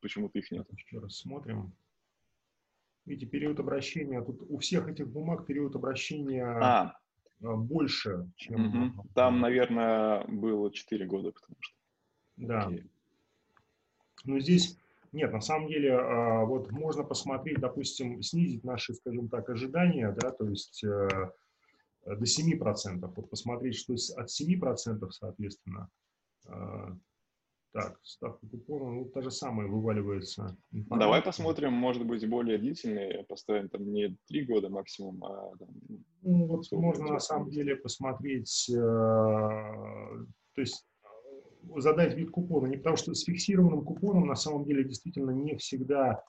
Почему-то 0.00 0.38
их 0.38 0.50
нет. 0.50 0.66
Еще 0.72 0.98
раз 0.98 1.16
смотрим. 1.16 1.74
Видите, 3.10 3.26
период 3.26 3.58
обращения, 3.58 4.22
тут 4.22 4.40
у 4.48 4.58
всех 4.58 4.88
этих 4.88 5.08
бумаг 5.08 5.44
период 5.44 5.74
обращения... 5.74 6.46
А, 6.46 6.94
Э, 7.42 7.54
больше, 7.54 8.30
чем... 8.36 8.92
Угу. 8.92 9.08
Там, 9.14 9.40
наверное, 9.40 10.24
было 10.26 10.72
4 10.72 11.06
года, 11.06 11.32
потому 11.32 11.56
что... 11.60 11.76
Да. 12.36 12.66
Окей. 12.66 12.84
Но 14.24 14.38
здесь... 14.38 14.76
Нет, 15.12 15.32
на 15.32 15.40
самом 15.40 15.68
деле, 15.68 15.96
а, 15.96 16.44
вот 16.44 16.70
можно 16.70 17.02
посмотреть, 17.02 17.58
допустим, 17.58 18.22
снизить 18.22 18.62
наши, 18.62 18.94
скажем 18.94 19.28
так, 19.28 19.48
ожидания, 19.50 20.12
да, 20.12 20.30
то 20.30 20.48
есть 20.48 20.84
э, 20.84 21.08
до 22.06 22.24
7%. 22.24 23.12
Вот 23.16 23.28
посмотреть, 23.28 23.74
что 23.74 23.94
от 24.16 24.28
7%, 24.28 25.10
соответственно, 25.10 25.88
а, 26.46 26.96
так, 27.72 27.98
ставка 28.02 28.46
купона, 28.48 28.90
ну, 28.90 29.04
та 29.06 29.22
же 29.22 29.30
самая 29.30 29.68
вываливается. 29.68 30.56
Информация. 30.72 31.06
Давай 31.06 31.22
посмотрим, 31.22 31.72
может 31.72 32.04
быть, 32.04 32.28
более 32.28 32.58
длительные, 32.58 33.24
поставим 33.28 33.68
там 33.68 33.92
не 33.92 34.16
три 34.26 34.44
года 34.44 34.68
максимум, 34.68 35.22
а 35.24 35.56
там, 35.56 35.68
Ну, 36.22 36.46
вот 36.46 36.64
можно 36.72 37.06
на 37.06 37.20
самом 37.20 37.50
деле 37.50 37.76
посмотреть, 37.76 38.68
э, 38.70 38.74
то 38.74 40.60
есть 40.60 40.84
задать 41.76 42.16
вид 42.16 42.30
купона, 42.30 42.66
не 42.66 42.76
потому 42.76 42.96
что 42.96 43.14
с 43.14 43.22
фиксированным 43.24 43.84
купоном 43.84 44.26
на 44.26 44.34
самом 44.34 44.64
деле 44.64 44.84
действительно 44.84 45.30
не 45.30 45.56
всегда, 45.56 46.24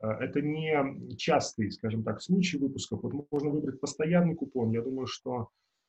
э, 0.00 0.06
это 0.06 0.40
не 0.40 1.16
частый, 1.16 1.72
скажем 1.72 2.04
так, 2.04 2.22
случай 2.22 2.58
выпусков. 2.58 3.02
Вот 3.02 3.26
можно 3.32 3.50
выбрать 3.50 3.80
постоянный 3.80 4.36
купон. 4.36 4.70
Я 4.70 4.82
думаю, 4.82 5.08
что 5.08 5.48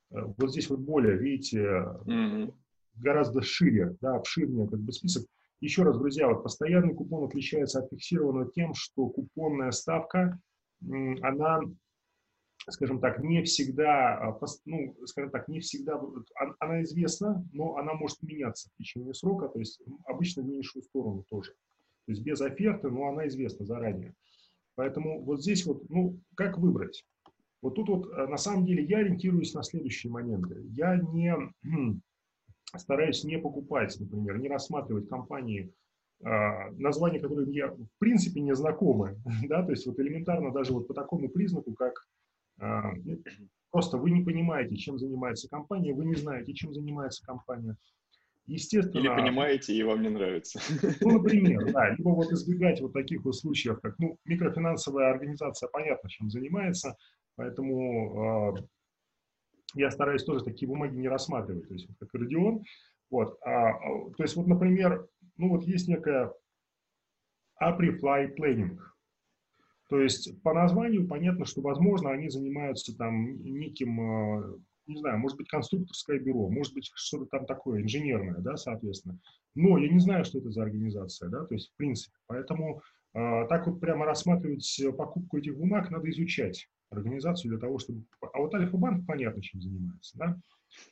э, 0.10 0.16
вот 0.38 0.50
здесь 0.50 0.72
вот 0.72 0.80
более, 0.80 1.18
видите, 1.18 1.60
mm-hmm. 1.60 2.54
Гораздо 3.00 3.42
шире, 3.42 3.96
да, 4.02 4.16
обширнее 4.16 4.68
как 4.68 4.80
бы 4.80 4.92
список. 4.92 5.26
Еще 5.60 5.84
раз, 5.84 5.98
друзья, 5.98 6.28
вот 6.28 6.44
постоянный 6.44 6.94
купон 6.94 7.26
отличается 7.26 7.80
от 7.80 7.90
фиксированного 7.90 8.52
тем, 8.52 8.74
что 8.76 9.08
купонная 9.10 9.72
ставка, 9.72 10.40
она 11.22 11.62
скажем 12.70 13.00
так, 13.00 13.20
не 13.24 13.44
всегда, 13.44 14.18
а, 14.18 14.40
ну, 14.66 14.96
скажем 15.06 15.32
так, 15.32 15.48
не 15.48 15.60
всегда, 15.60 16.02
она 16.60 16.84
известна, 16.84 17.46
но 17.54 17.78
она 17.78 17.94
может 17.94 18.22
меняться 18.22 18.70
в 18.70 18.78
течение 18.78 19.14
срока, 19.14 19.48
то 19.48 19.60
есть 19.60 19.82
обычно 20.06 20.44
в 20.44 20.48
меньшую 20.48 20.84
сторону 20.84 21.24
тоже. 21.30 21.52
То 22.06 22.12
есть 22.12 22.24
без 22.24 22.42
оферты, 22.42 22.90
но 22.90 23.08
она 23.10 23.28
известна 23.28 23.66
заранее. 23.66 24.14
Поэтому 24.76 25.24
вот 25.24 25.42
здесь 25.42 25.66
вот, 25.66 25.90
ну, 25.90 26.20
как 26.36 26.58
выбрать? 26.58 27.06
Вот 27.62 27.76
тут 27.76 27.90
вот, 27.90 28.12
э, 28.12 28.28
на 28.28 28.38
самом 28.38 28.66
деле, 28.66 28.84
я 28.84 29.00
ориентируюсь 29.00 29.54
на 29.54 29.64
следующие 29.64 30.12
моменты. 30.12 30.64
Я 30.70 30.98
не 30.98 31.34
стараюсь 32.76 33.24
не 33.24 33.38
покупать, 33.38 33.96
например, 34.00 34.40
не 34.40 34.50
рассматривать 34.50 35.08
компании, 35.08 35.72
а, 36.24 36.72
названия, 36.72 37.20
которые 37.20 37.48
мне 37.48 37.68
в 37.68 37.88
принципе 38.00 38.42
не 38.42 38.56
знакомы, 38.56 39.18
да, 39.48 39.64
то 39.64 39.72
есть 39.72 39.86
вот 39.86 40.00
элементарно 40.00 40.52
даже 40.52 40.74
вот 40.74 40.88
по 40.88 40.94
такому 40.94 41.30
признаку, 41.30 41.74
как 41.74 42.08
а, 42.60 42.92
просто 43.72 43.98
вы 43.98 44.12
не 44.12 44.24
понимаете, 44.24 44.76
чем 44.76 44.98
занимается 44.98 45.48
компания, 45.50 45.94
вы 45.94 46.06
не 46.06 46.16
знаете, 46.16 46.54
чем 46.54 46.74
занимается 46.74 47.26
компания. 47.26 47.76
Естественно, 48.48 49.02
Или 49.02 49.10
понимаете, 49.10 49.74
и 49.74 49.84
вам 49.84 50.02
не 50.02 50.10
нравится. 50.10 50.60
Ну, 51.02 51.12
например, 51.12 51.72
да, 51.72 51.90
либо 51.98 52.10
вот 52.10 52.32
избегать 52.32 52.82
вот 52.82 52.94
таких 52.94 53.26
вот 53.26 53.36
случаев, 53.36 53.80
как, 53.82 54.00
ну, 54.00 54.18
микрофинансовая 54.26 55.12
организация, 55.12 55.68
понятно, 55.68 56.10
чем 56.10 56.30
занимается, 56.30 56.96
поэтому 57.36 58.56
э, 58.58 58.62
я 59.76 59.92
стараюсь 59.92 60.24
тоже 60.24 60.44
такие 60.44 60.68
бумаги 60.68 60.96
не 60.96 61.10
рассматривать, 61.10 61.68
то 61.68 61.74
есть 61.74 61.88
как 62.00 62.14
Родион, 62.14 62.64
вот, 63.10 63.38
а, 63.44 63.74
то 64.18 64.24
есть 64.24 64.36
вот, 64.36 64.48
например, 64.48 65.08
ну 65.38 65.50
вот 65.50 65.64
есть 65.64 65.88
некая 65.88 66.34
Apri-Fly 67.62 68.36
Planning, 68.38 68.78
то 69.90 70.02
есть 70.02 70.42
по 70.42 70.54
названию 70.54 71.08
понятно, 71.08 71.46
что, 71.46 71.62
возможно, 71.62 72.12
они 72.12 72.30
занимаются 72.30 72.96
там 72.96 73.42
неким, 73.44 74.02
э, 74.02 74.58
не 74.88 74.98
знаю, 74.98 75.20
может 75.20 75.38
быть, 75.38 75.48
конструкторское 75.48 76.20
бюро, 76.20 76.50
может 76.50 76.74
быть, 76.74 76.92
что-то 76.94 77.26
там 77.26 77.46
такое, 77.46 77.82
инженерное, 77.82 78.40
да, 78.40 78.58
соответственно. 78.58 79.20
Но 79.56 79.78
я 79.78 79.90
не 79.90 80.00
знаю, 80.00 80.26
что 80.26 80.40
это 80.40 80.52
за 80.52 80.64
организация, 80.64 81.30
да, 81.30 81.46
то 81.46 81.54
есть 81.54 81.72
в 81.72 81.78
принципе. 81.78 82.16
Поэтому 82.28 82.82
э, 83.14 83.48
так 83.48 83.68
вот 83.68 83.80
прямо 83.80 84.06
рассматривать 84.06 84.82
покупку 84.98 85.38
этих 85.38 85.58
бумаг 85.58 85.90
надо 85.90 86.10
изучать 86.10 86.68
организацию 86.90 87.52
для 87.52 87.60
того, 87.60 87.80
чтобы... 87.80 88.04
А 88.22 88.40
вот 88.40 88.54
Альфа-банк 88.54 89.06
понятно, 89.06 89.42
чем 89.42 89.62
занимается, 89.62 90.18
да. 90.18 90.38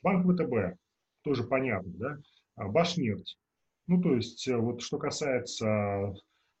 Банк 0.02 0.26
ВТБ 0.26 0.78
тоже 1.22 1.44
понятно, 1.44 1.92
да. 1.94 2.18
А 2.56 2.68
Башнефть. 2.68 3.38
Ну, 3.86 4.00
то 4.00 4.14
есть, 4.14 4.48
э, 4.48 4.56
вот 4.56 4.82
что 4.82 4.98
касается 4.98 6.14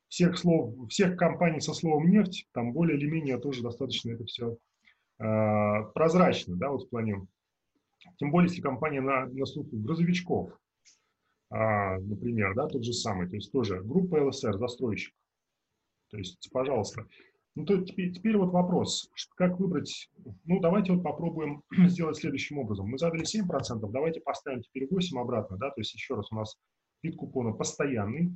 всех 0.08 0.38
слов, 0.38 0.88
всех 0.88 1.16
компаний 1.16 1.60
со 1.60 1.74
словом 1.74 2.10
нефть, 2.10 2.46
там 2.52 2.72
более 2.72 2.96
или 2.96 3.06
менее 3.06 3.38
тоже 3.38 3.62
достаточно 3.62 4.12
это 4.12 4.24
все 4.24 4.52
э, 4.52 4.56
а, 5.24 5.82
прозрачно, 5.94 6.56
да, 6.56 6.70
вот 6.70 6.84
в 6.84 6.88
плане, 6.88 7.26
тем 8.16 8.30
более, 8.30 8.48
если 8.48 8.62
компания 8.62 9.00
на, 9.00 9.26
на 9.26 9.46
слуху 9.46 9.76
грузовичков, 9.76 10.52
э, 11.50 11.98
например, 11.98 12.54
да, 12.54 12.68
тот 12.68 12.84
же 12.84 12.92
самый, 12.92 13.28
то 13.28 13.34
есть 13.34 13.50
тоже 13.50 13.82
группа 13.82 14.16
ЛСР, 14.16 14.56
застройщик, 14.58 15.14
то 16.10 16.18
есть, 16.18 16.48
пожалуйста. 16.52 17.06
Ну, 17.56 17.64
то 17.64 17.82
теперь, 17.82 18.12
теперь 18.12 18.36
вот 18.36 18.52
вопрос, 18.52 19.10
как 19.34 19.58
выбрать, 19.58 20.10
ну, 20.44 20.60
давайте 20.60 20.92
вот 20.92 21.02
попробуем 21.02 21.62
сделать 21.88 22.18
следующим 22.18 22.58
образом. 22.58 22.86
Мы 22.86 22.98
задали 22.98 23.24
7%, 23.24 23.80
давайте 23.90 24.20
поставим 24.20 24.60
теперь 24.60 24.86
8 24.90 25.18
обратно, 25.18 25.56
да, 25.56 25.70
то 25.70 25.80
есть 25.80 25.94
еще 25.94 26.16
раз 26.16 26.30
у 26.30 26.34
нас 26.34 26.58
вид 27.02 27.16
купона 27.16 27.52
постоянный, 27.52 28.30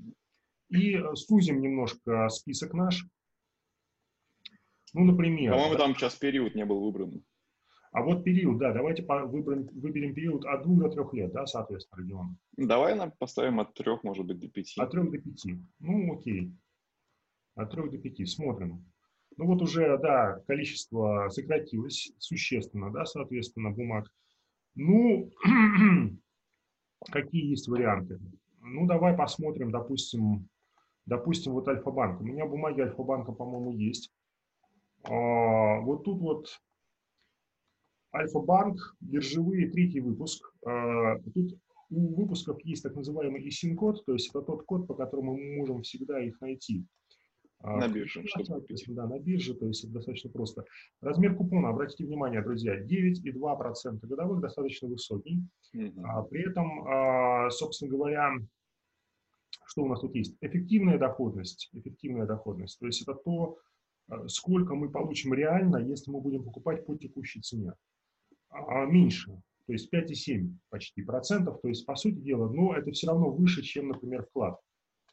и 0.70 0.94
э, 0.94 1.14
сузим 1.16 1.60
немножко 1.60 2.30
список 2.30 2.72
наш. 2.72 3.06
Ну, 4.94 5.04
например... 5.04 5.52
По-моему, 5.52 5.76
там 5.76 5.94
сейчас 5.94 6.14
период 6.14 6.54
не 6.54 6.64
был 6.64 6.80
выбран. 6.80 7.22
А 7.92 8.02
вот 8.02 8.24
период, 8.24 8.56
да, 8.56 8.72
давайте 8.72 9.02
выберем, 9.02 9.68
выберем 9.72 10.14
период 10.14 10.46
от 10.46 10.62
двух 10.62 10.78
до 10.78 10.88
трех 10.88 11.12
лет, 11.12 11.32
да, 11.32 11.44
соответственно, 11.44 12.00
регион. 12.00 12.38
Давай 12.56 12.94
нам 12.94 13.12
поставим 13.18 13.60
от 13.60 13.74
трех, 13.74 14.02
может 14.02 14.24
быть, 14.24 14.38
до 14.38 14.48
пяти. 14.48 14.80
От 14.80 14.92
трех 14.92 15.10
до 15.10 15.18
пяти. 15.18 15.58
Ну, 15.78 16.14
окей. 16.14 16.52
От 17.54 17.70
трех 17.72 17.90
до 17.90 17.98
пяти. 17.98 18.24
Смотрим. 18.24 18.89
Ну 19.40 19.46
вот 19.46 19.62
уже, 19.62 19.96
да, 19.96 20.38
количество 20.46 21.30
сократилось 21.30 22.12
существенно, 22.18 22.92
да, 22.92 23.06
соответственно, 23.06 23.70
бумаг. 23.70 24.06
Ну, 24.74 25.30
какие 27.10 27.48
есть 27.48 27.66
варианты? 27.66 28.20
Ну, 28.60 28.86
давай 28.86 29.16
посмотрим, 29.16 29.70
допустим, 29.70 30.46
Допустим, 31.06 31.54
вот 31.54 31.66
Альфа-банк. 31.68 32.20
У 32.20 32.24
меня 32.24 32.44
бумаги 32.44 32.82
Альфа-банка, 32.82 33.32
по-моему, 33.32 33.72
есть. 33.72 34.12
А, 35.04 35.80
вот 35.80 36.04
тут 36.04 36.20
вот 36.20 36.60
Альфа-банк, 38.14 38.76
биржевые, 39.00 39.70
третий 39.70 40.00
выпуск. 40.00 40.44
А, 40.66 41.18
тут 41.34 41.58
у 41.88 42.14
выпусков 42.14 42.62
есть 42.64 42.82
так 42.82 42.94
называемый 42.94 43.42
ISIN-код, 43.48 44.04
то 44.04 44.12
есть 44.12 44.28
это 44.28 44.42
тот 44.42 44.64
код, 44.64 44.86
по 44.86 44.94
которому 44.94 45.34
мы 45.34 45.56
можем 45.56 45.80
всегда 45.80 46.22
их 46.22 46.38
найти. 46.42 46.84
А, 47.62 47.76
на 47.76 47.88
бирже, 47.88 48.22
чтобы 48.26 48.60
купить. 48.60 48.84
Да, 48.88 49.06
на 49.06 49.18
бирже, 49.18 49.54
то 49.54 49.66
есть 49.66 49.84
это 49.84 49.94
достаточно 49.94 50.30
просто. 50.30 50.64
Размер 51.00 51.36
купона, 51.36 51.68
обратите 51.68 52.04
внимание, 52.04 52.42
друзья, 52.42 52.80
9,2% 52.82 53.98
годовых, 54.06 54.40
достаточно 54.40 54.88
высокий. 54.88 55.42
Угу. 55.74 56.02
А, 56.04 56.22
при 56.22 56.48
этом, 56.48 57.50
собственно 57.50 57.90
говоря, 57.90 58.32
что 59.70 59.84
у 59.84 59.88
нас 59.88 60.00
тут 60.00 60.14
есть? 60.16 60.36
Эффективная 60.40 60.98
доходность. 60.98 61.70
Эффективная 61.72 62.26
доходность. 62.26 62.78
То 62.80 62.86
есть 62.86 63.02
это 63.02 63.14
то, 63.14 63.58
э, 64.10 64.26
сколько 64.26 64.74
мы 64.74 64.90
получим 64.90 65.32
реально, 65.32 65.76
если 65.76 66.10
мы 66.10 66.20
будем 66.20 66.42
покупать 66.42 66.84
по 66.84 66.96
текущей 66.96 67.40
цене. 67.40 67.74
А 68.48 68.84
меньше. 68.84 69.30
То 69.66 69.72
есть 69.72 69.88
5,7 69.92 70.58
почти 70.70 71.02
процентов. 71.02 71.60
То 71.60 71.68
есть, 71.68 71.86
по 71.86 71.94
сути 71.94 72.16
дела, 72.16 72.48
но 72.48 72.74
это 72.74 72.90
все 72.90 73.06
равно 73.06 73.30
выше, 73.30 73.62
чем, 73.62 73.88
например, 73.88 74.24
вклад 74.24 74.58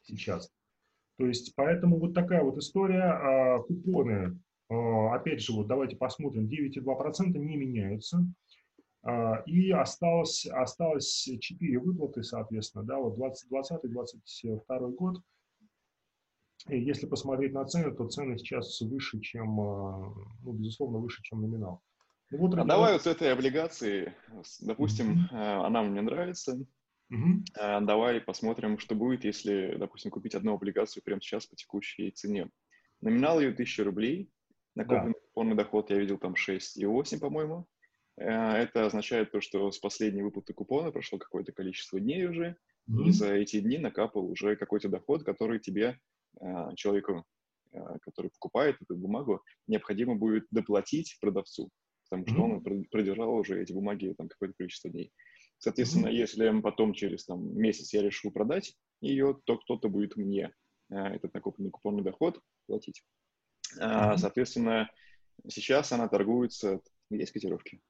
сейчас. 0.02 0.50
То 1.18 1.26
есть, 1.26 1.54
поэтому 1.56 1.98
вот 1.98 2.14
такая 2.14 2.42
вот 2.44 2.56
история. 2.58 3.02
А, 3.02 3.58
купоны, 3.58 4.38
а, 4.70 5.14
опять 5.16 5.40
же, 5.40 5.52
вот 5.52 5.66
давайте 5.66 5.96
посмотрим, 5.96 6.46
9,2% 6.46 7.36
не 7.38 7.56
меняются. 7.56 8.24
А, 9.02 9.42
и 9.44 9.70
осталось, 9.72 10.46
осталось 10.46 11.28
4 11.40 11.78
выплаты, 11.80 12.22
соответственно, 12.22 12.84
да, 12.84 12.98
вот 12.98 13.18
2020-2022 13.18 14.90
год. 14.92 15.20
И 16.68 16.80
если 16.80 17.06
посмотреть 17.06 17.52
на 17.52 17.64
цены, 17.64 17.94
то 17.94 18.06
цены 18.08 18.38
сейчас 18.38 18.80
выше, 18.80 19.20
чем, 19.20 19.56
ну, 19.56 20.52
безусловно, 20.52 20.98
выше, 20.98 21.22
чем 21.22 21.40
номинал. 21.40 21.82
Ну, 22.30 22.38
вот, 22.38 22.54
а 22.58 22.64
давай 22.64 22.92
вот 22.92 23.06
этой 23.06 23.32
облигации, 23.32 24.12
допустим, 24.60 25.28
mm-hmm. 25.32 25.64
она 25.64 25.82
мне 25.82 26.02
нравится, 26.02 26.58
mm-hmm. 27.12 27.84
давай 27.84 28.20
посмотрим, 28.20 28.78
что 28.78 28.94
будет, 28.94 29.24
если, 29.24 29.76
допустим, 29.78 30.10
купить 30.10 30.34
одну 30.34 30.54
облигацию 30.54 31.02
прямо 31.02 31.20
сейчас 31.20 31.46
по 31.46 31.56
текущей 31.56 32.10
цене. 32.10 32.50
Номинал 33.00 33.40
ее 33.40 33.50
1000 33.50 33.84
рублей, 33.84 34.30
накопленный 34.74 35.12
да. 35.12 35.30
полный 35.34 35.56
доход 35.56 35.90
я 35.90 35.98
видел 35.98 36.18
там 36.18 36.34
6,8, 36.34 37.18
по-моему. 37.18 37.66
Э, 38.16 38.52
это 38.56 38.86
означает 38.86 39.30
то, 39.30 39.40
что 39.40 39.70
с 39.70 39.78
последней 39.78 40.22
выплаты 40.22 40.52
купона 40.52 40.90
прошло 40.90 41.18
какое-то 41.18 41.52
количество 41.52 42.00
дней 42.00 42.26
уже, 42.26 42.56
mm-hmm. 42.90 43.04
и 43.04 43.10
за 43.10 43.34
эти 43.34 43.60
дни 43.60 43.78
накапал 43.78 44.26
уже 44.26 44.56
какой-то 44.56 44.88
доход, 44.88 45.24
который 45.24 45.60
тебе, 45.60 45.98
э, 46.40 46.74
человеку, 46.76 47.24
э, 47.72 47.78
который 48.02 48.30
покупает 48.30 48.76
эту 48.80 48.96
бумагу, 48.96 49.42
необходимо 49.66 50.16
будет 50.16 50.46
доплатить 50.50 51.16
продавцу, 51.20 51.70
потому 52.08 52.26
что 52.26 52.36
mm-hmm. 52.36 52.74
он 52.74 52.84
продержал 52.90 53.34
уже 53.34 53.60
эти 53.62 53.72
бумаги 53.72 54.14
там 54.16 54.28
какое-то 54.28 54.54
количество 54.56 54.90
дней. 54.90 55.12
Соответственно, 55.58 56.08
mm-hmm. 56.08 56.12
если 56.12 56.60
потом 56.60 56.94
через 56.94 57.24
там, 57.24 57.56
месяц 57.56 57.92
я 57.92 58.02
решу 58.02 58.30
продать 58.30 58.76
ее, 59.00 59.38
то 59.44 59.58
кто-то 59.58 59.88
будет 59.88 60.16
мне 60.16 60.52
этот 60.88 61.34
накопленный 61.34 61.70
купонный 61.70 62.02
доход 62.02 62.40
платить. 62.66 63.04
Mm-hmm. 63.78 64.16
Соответственно, 64.16 64.90
сейчас 65.48 65.92
она 65.92 66.08
торгуется, 66.08 66.80
есть 67.10 67.32
котировки? 67.32 67.80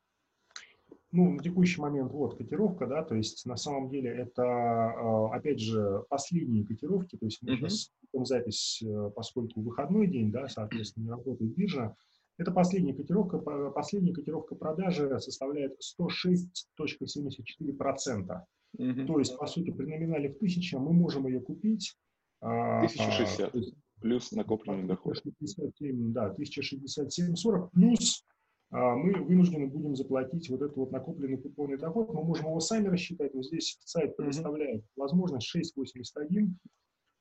ну, 1.10 1.32
на 1.32 1.42
текущий 1.42 1.80
момент 1.80 2.12
вот 2.12 2.36
котировка, 2.36 2.86
да, 2.86 3.02
то 3.02 3.14
есть 3.14 3.46
на 3.46 3.56
самом 3.56 3.88
деле 3.88 4.10
это, 4.10 4.42
а, 4.42 5.34
опять 5.34 5.60
же, 5.60 6.04
последние 6.08 6.66
котировки, 6.66 7.16
то 7.16 7.24
есть 7.24 7.38
мы 7.42 7.52
mm-hmm. 7.52 7.68
сейчас 7.68 7.92
запись, 8.12 8.82
э, 8.82 9.10
поскольку 9.14 9.60
выходной 9.60 10.06
день, 10.06 10.30
да, 10.30 10.48
соответственно, 10.48 11.04
не 11.04 11.10
работает 11.10 11.54
биржа, 11.54 11.94
это 12.38 12.50
последняя 12.52 12.94
котировка, 12.94 13.38
последняя 13.70 14.14
котировка 14.14 14.54
продажи 14.54 15.20
составляет 15.20 15.76
106.74%. 16.00 18.42
Угу. 18.78 19.06
То 19.06 19.18
есть, 19.18 19.36
по 19.36 19.46
сути, 19.46 19.72
при 19.72 19.86
номинале 19.86 20.32
в 20.32 20.36
1000 20.36 20.78
мы 20.78 20.92
можем 20.92 21.26
ее 21.26 21.40
купить. 21.40 21.98
1060 22.40 23.54
а, 23.54 23.60
плюс 24.00 24.30
накопленный 24.32 24.86
доход. 24.86 25.18
1067, 25.18 26.12
да, 26.12 26.32
1067,40 26.38 27.70
плюс 27.72 28.24
а, 28.70 28.94
мы 28.94 29.14
вынуждены 29.24 29.66
будем 29.66 29.96
заплатить 29.96 30.48
вот 30.48 30.62
этот 30.62 30.76
вот 30.76 30.92
накопленный 30.92 31.38
купонный 31.38 31.78
доход. 31.78 32.14
Мы 32.14 32.22
можем 32.22 32.46
его 32.46 32.60
сами 32.60 32.86
рассчитать, 32.86 33.34
но 33.34 33.42
здесь 33.42 33.80
сайт 33.84 34.16
предоставляет 34.16 34.82
mm-hmm. 34.82 34.96
возможность 34.96 35.52
6,81. 35.56 36.50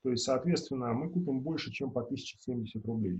То 0.04 0.10
есть, 0.10 0.22
соответственно, 0.22 0.92
мы 0.92 1.10
купим 1.10 1.40
больше, 1.40 1.72
чем 1.72 1.90
по 1.90 2.02
1070 2.02 2.86
рублей. 2.86 3.18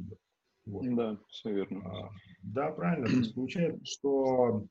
Вот. 0.68 0.84
Да, 0.94 1.18
все 1.28 1.52
верно. 1.52 1.82
А, 1.87 2.10
да, 2.42 2.70
правильно. 2.70 3.06
То 3.06 3.12
есть 3.12 3.34
получается, 3.34 3.84
что, 3.84 4.66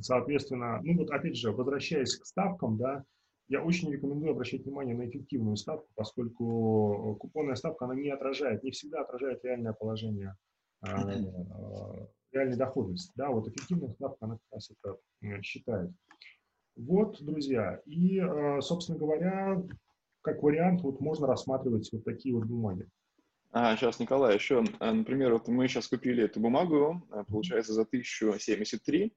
соответственно, 0.00 0.80
ну 0.82 0.98
вот 0.98 1.10
опять 1.10 1.36
же, 1.36 1.52
возвращаясь 1.52 2.16
к 2.16 2.26
ставкам, 2.26 2.76
да, 2.76 3.04
я 3.48 3.62
очень 3.62 3.92
рекомендую 3.92 4.32
обращать 4.32 4.64
внимание 4.64 4.96
на 4.96 5.08
эффективную 5.08 5.56
ставку, 5.56 5.86
поскольку 5.94 7.16
купонная 7.20 7.54
ставка, 7.54 7.84
она 7.84 7.94
не 7.94 8.10
отражает, 8.10 8.64
не 8.64 8.72
всегда 8.72 9.02
отражает 9.02 9.44
реальное 9.44 9.72
положение 9.72 10.36
а, 10.80 11.08
реальной 12.32 12.56
доходности. 12.56 13.12
Да, 13.14 13.30
вот 13.30 13.46
эффективная 13.46 13.90
ставка, 13.90 14.26
она 14.26 14.34
как 14.34 14.52
раз 14.52 14.70
это 14.70 14.98
э, 15.22 15.40
считает. 15.42 15.92
Вот, 16.74 17.22
друзья, 17.24 17.80
и, 17.86 18.18
э, 18.18 18.60
собственно 18.60 18.98
говоря, 18.98 19.62
как 20.22 20.42
вариант, 20.42 20.82
вот 20.82 21.00
можно 21.00 21.28
рассматривать 21.28 21.88
вот 21.92 22.04
такие 22.04 22.34
вот 22.34 22.46
бумаги. 22.46 22.88
А, 23.58 23.74
сейчас, 23.74 23.98
Николай, 23.98 24.34
еще, 24.34 24.62
э, 24.80 24.92
например, 24.92 25.32
вот 25.32 25.48
мы 25.48 25.66
сейчас 25.66 25.88
купили 25.88 26.22
эту 26.22 26.40
бумагу, 26.40 27.08
получается, 27.26 27.72
за 27.72 27.86
1073. 27.86 29.08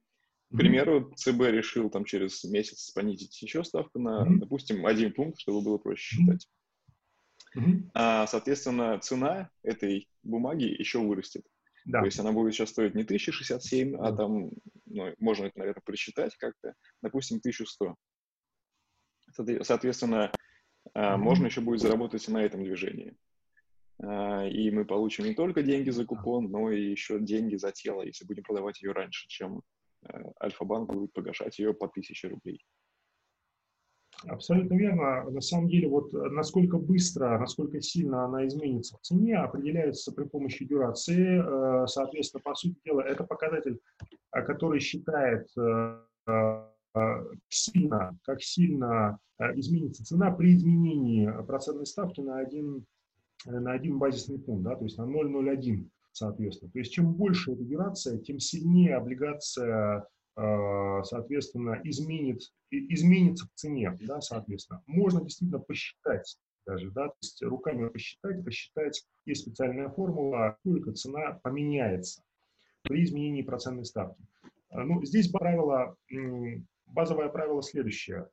К 0.52 0.58
примеру, 0.58 1.12
ЦБ 1.14 1.42
решил 1.50 1.90
там 1.90 2.06
через 2.06 2.46
месяц 2.46 2.92
понизить 2.92 3.42
еще 3.42 3.66
ставку 3.66 4.00
на, 4.00 4.24
mm-hmm. 4.24 4.38
допустим, 4.38 4.86
один 4.86 5.12
пункт, 5.12 5.42
чтобы 5.42 5.62
было 5.62 5.78
проще 5.78 6.16
считать. 6.16 6.48
Mm-hmm. 7.58 7.90
А, 7.94 8.28
соответственно, 8.28 8.98
цена 9.00 9.50
этой 9.62 10.08
бумаги 10.24 10.64
еще 10.64 11.00
вырастет. 11.00 11.46
Да. 11.84 12.00
То 12.00 12.06
есть 12.06 12.18
она 12.20 12.32
будет 12.32 12.54
сейчас 12.54 12.70
стоить 12.70 12.96
не 12.96 13.04
1067, 13.04 13.98
а 13.98 14.16
там, 14.16 14.52
ну, 14.86 15.14
можно 15.20 15.48
это, 15.48 15.60
наверное, 15.60 15.82
просчитать 15.84 16.34
как-то, 16.38 16.76
допустим, 17.02 17.40
1100. 17.40 17.94
Соответственно, 19.64 20.32
mm-hmm. 20.96 21.18
можно 21.18 21.48
еще 21.48 21.60
будет 21.60 21.82
заработать 21.82 22.26
на 22.30 22.42
этом 22.42 22.64
движении. 22.64 23.18
А, 24.02 24.46
и 24.48 24.72
мы 24.72 24.86
получим 24.86 25.26
не 25.26 25.34
только 25.34 25.62
деньги 25.62 25.90
за 25.90 26.06
купон, 26.06 26.50
но 26.50 26.72
и 26.72 26.90
еще 26.92 27.20
деньги 27.20 27.56
за 27.56 27.72
тело, 27.72 28.02
если 28.04 28.26
будем 28.26 28.44
продавать 28.44 28.82
ее 28.82 28.94
раньше, 28.94 29.28
чем 29.28 29.62
э, 30.08 30.24
Альфа-банк 30.42 30.92
будет 30.94 31.12
погашать 31.12 31.60
ее 31.60 31.74
по 31.74 31.88
1000 31.88 32.30
рублей. 32.30 32.66
Абсолютно 34.28 34.76
верно. 34.76 35.30
На 35.30 35.42
самом 35.42 35.68
деле, 35.68 35.90
вот 35.90 36.14
э, 36.14 36.18
насколько 36.30 36.78
быстро, 36.78 37.38
насколько 37.40 37.82
сильно 37.82 38.24
она 38.24 38.48
изменится 38.48 38.98
в 38.98 39.02
цене, 39.02 39.38
определяется 39.38 40.14
при 40.14 40.24
помощи 40.24 40.64
дюрации. 40.66 41.42
Э, 41.84 41.88
соответственно, 41.88 42.42
по 42.42 42.56
сути 42.56 42.78
дела, 42.86 43.02
это 43.02 43.26
показатель, 43.26 43.80
который 44.32 44.80
считает 44.80 45.48
сильно, 47.50 48.18
как 48.24 48.42
сильно 48.44 49.20
изменится 49.56 50.04
цена 50.04 50.32
при 50.32 50.56
изменении 50.56 51.32
процентной 51.48 51.86
ставки 51.86 52.20
на 52.20 52.40
один, 52.40 52.86
на 53.46 53.72
один 53.72 53.98
базисный 54.00 54.40
пункт, 54.40 54.64
да, 54.64 54.76
то 54.76 54.84
есть 54.84 54.98
на 54.98 55.04
0,01 55.04 55.90
соответственно. 56.12 56.72
То 56.72 56.80
есть 56.80 56.92
чем 56.92 57.14
больше 57.14 57.54
эта 57.54 58.18
тем 58.20 58.40
сильнее 58.40 58.96
облигация 58.96 60.08
Э, 60.40 61.02
соответственно, 61.04 61.82
изменит, 61.84 62.44
изменится 62.72 63.46
в 63.46 63.50
цене, 63.56 63.98
да, 64.02 64.22
соответственно. 64.22 64.82
Можно 64.86 65.22
действительно 65.22 65.60
посчитать 65.60 66.38
даже, 66.66 66.92
да, 66.92 67.10
то 67.10 67.16
есть 67.22 67.42
руками 67.44 67.90
посчитать, 67.90 68.46
посчитать, 68.46 69.06
есть 69.26 69.42
специальная 69.42 69.90
формула, 69.90 70.58
сколько 70.62 70.94
цена 70.94 71.40
поменяется 71.44 72.24
при 72.84 73.04
изменении 73.04 73.42
процентной 73.42 73.84
ставки. 73.84 74.24
Э, 74.70 74.84
ну, 74.84 75.04
здесь 75.04 75.30
правило, 75.30 75.98
базовое 76.86 77.28
правило 77.28 77.62
следующее. 77.62 78.30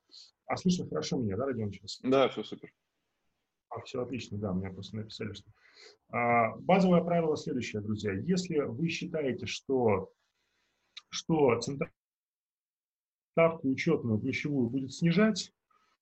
А 0.47 0.57
слышно 0.57 0.87
хорошо 0.88 1.16
меня, 1.16 1.37
да, 1.37 1.47
Родион, 1.47 1.73
сейчас? 1.73 1.99
Да, 2.05 2.29
все 2.29 2.45
супер. 2.45 2.73
А, 3.77 3.83
все 3.83 4.03
отлично, 4.03 4.39
да, 4.39 4.53
мне 4.53 4.71
просто 4.71 4.97
написали, 4.97 5.33
что... 5.33 5.51
А, 6.09 6.57
базовое 6.57 7.03
правило 7.03 7.37
следующее, 7.37 7.83
друзья. 7.83 8.12
Если 8.12 8.59
вы 8.59 8.89
считаете, 8.89 9.47
что 9.47 10.11
что 11.11 11.59
центральная 11.61 11.93
ставку 13.33 13.69
учетную 13.69 14.19
ключевую 14.19 14.71
будет 14.71 14.93
снижать, 14.93 15.53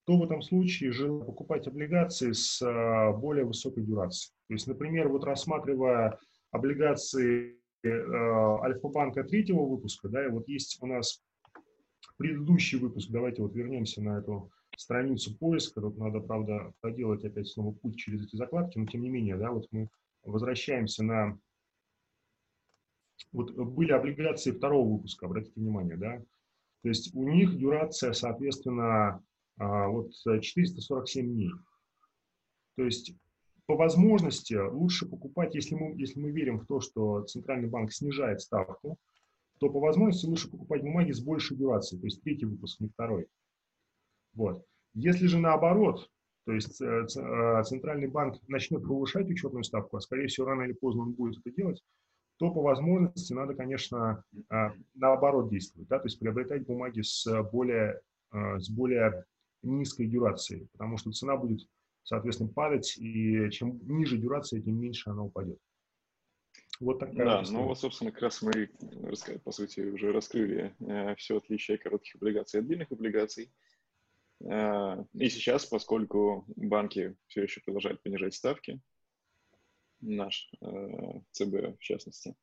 то 0.07 0.17
в 0.17 0.23
этом 0.23 0.43
случае 0.43 0.93
желательно 0.93 1.25
покупать 1.25 1.67
облигации 1.67 2.33
с 2.33 2.63
а, 2.63 3.13
более 3.13 3.45
высокой 3.45 3.83
дюрацией. 3.83 4.35
То 4.49 4.55
есть, 4.55 4.67
например, 4.67 5.09
вот 5.09 5.25
рассматривая 5.25 6.19
облигации 6.53 7.59
э, 7.83 7.89
Альфа-банка 7.89 9.25
третьего 9.25 9.65
выпуска, 9.65 10.09
да, 10.09 10.25
и 10.25 10.31
вот 10.31 10.47
есть 10.47 10.79
у 10.81 10.87
нас 10.87 11.25
предыдущий 12.17 12.79
выпуск, 12.79 13.11
давайте 13.11 13.43
вот 13.43 13.55
вернемся 13.55 14.01
на 14.03 14.19
эту 14.19 14.53
страницу 14.77 15.37
поиска, 15.37 15.81
тут 15.81 15.97
надо, 15.99 16.21
правда, 16.21 16.73
проделать 16.81 17.25
опять 17.25 17.49
снова 17.49 17.73
путь 17.73 17.97
через 17.97 18.25
эти 18.25 18.37
закладки, 18.37 18.79
но 18.79 18.87
тем 18.87 19.03
не 19.03 19.09
менее, 19.09 19.37
да, 19.37 19.51
вот 19.51 19.67
мы 19.71 19.89
возвращаемся 20.25 21.05
на 21.05 21.39
вот 23.33 23.53
были 23.53 23.93
облигации 23.93 24.53
второго 24.53 24.95
выпуска, 24.95 25.27
обратите 25.27 25.61
внимание, 25.61 25.97
да, 25.97 26.23
то 26.83 26.89
есть 26.89 27.15
у 27.15 27.27
них 27.29 27.57
дюрация, 27.57 28.13
соответственно, 28.13 29.25
а, 29.57 29.89
вот 29.89 30.13
447 30.13 31.33
дней. 31.33 31.51
То 32.77 32.85
есть 32.85 33.15
по 33.67 33.77
возможности 33.77 34.55
лучше 34.55 35.07
покупать, 35.07 35.55
если 35.55 35.75
мы, 35.75 35.99
если 35.99 36.21
мы 36.21 36.31
верим 36.31 36.61
в 36.61 36.67
то, 36.67 36.81
что 36.81 37.23
Центральный 37.23 37.69
банк 37.69 37.93
снижает 37.93 38.41
ставку, 38.41 38.99
то 39.59 39.71
по 39.71 39.81
возможности 39.81 40.27
лучше 40.27 40.51
покупать 40.51 40.83
бумаги 40.83 41.13
с 41.13 41.23
большей 41.23 41.57
дюрацией, 41.57 42.01
то 42.01 42.07
есть 42.07 42.23
третий 42.23 42.47
выпуск, 42.47 42.81
не 42.81 42.89
второй. 42.89 43.29
Вот. 44.35 44.65
Если 44.95 45.27
же 45.27 45.39
наоборот, 45.39 46.09
то 46.45 46.53
есть 46.53 46.81
э, 46.81 47.07
э, 47.17 47.63
Центральный 47.65 48.09
банк 48.09 48.41
начнет 48.49 48.83
повышать 48.87 49.29
учетную 49.29 49.65
ставку, 49.65 49.97
а 49.97 50.01
скорее 50.01 50.27
всего 50.27 50.47
рано 50.47 50.63
или 50.63 50.73
поздно 50.73 51.03
он 51.03 51.13
будет 51.13 51.41
это 51.45 51.55
делать, 51.55 51.83
то 52.39 52.51
по 52.51 52.63
возможности 52.63 53.33
надо, 53.33 53.55
конечно, 53.55 54.25
а, 54.51 54.73
наоборот 54.95 55.51
действовать, 55.51 55.89
да, 55.89 56.01
то 56.01 56.07
есть 56.07 56.19
приобретать 56.19 56.67
бумаги 56.67 57.01
с 57.01 57.25
более, 57.53 58.01
с 58.33 58.69
более 58.69 59.25
низкой 59.63 60.07
дюрацией, 60.07 60.67
потому 60.73 60.97
что 60.97 61.13
цена 61.13 61.37
будет, 61.37 61.61
соответственно, 62.03 62.51
падать, 62.51 62.99
и 62.99 63.51
чем 63.51 63.79
ниже 63.87 64.19
дюрация, 64.19 64.61
тем 64.61 64.81
меньше 64.81 65.11
она 65.11 65.23
упадет. 65.23 65.59
Вот 66.81 66.99
такая 66.99 67.25
Да, 67.25 67.43
ну 67.51 67.65
вот, 67.65 67.79
собственно, 67.79 68.11
как 68.11 68.23
раз 68.23 68.43
мы, 68.43 68.69
по 69.45 69.53
сути, 69.53 69.81
уже 69.81 70.13
раскрыли 70.13 70.75
э, 70.81 71.15
все 71.17 71.39
отличие 71.39 71.79
коротких 71.79 72.17
облигаций 72.17 72.61
от 72.61 72.67
длинных 72.67 72.91
облигаций. 72.91 73.53
Э, 74.41 75.05
и 75.15 75.29
сейчас, 75.29 75.67
поскольку 75.67 76.45
банки 76.57 77.17
все 77.27 77.43
еще 77.43 77.61
продолжают 77.61 78.03
понижать 78.03 78.35
ставки, 78.35 78.81
наш 80.01 80.51
э, 80.61 81.21
ЦБ, 81.33 81.79
в 81.79 81.81
частности. 81.81 82.35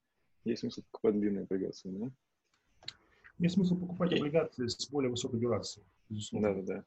Есть 0.43 0.62
смысл 0.62 0.82
покупать 0.84 1.19
длинные 1.19 1.43
облигации, 1.43 1.89
да? 1.89 2.12
Есть 3.38 3.56
смысл 3.56 3.80
покупать 3.80 4.13
облигации 4.13 4.67
с 4.67 4.89
более 4.89 5.10
высокой 5.10 5.39
дюрацией, 5.39 5.86
безусловно. 6.10 6.54
Да, 6.54 6.62
да, 6.62 6.62
да. 6.62 6.86